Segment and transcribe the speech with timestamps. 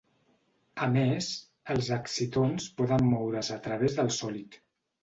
[0.85, 1.27] A més,
[1.75, 4.65] els excitons poden moure's a través del sòlid.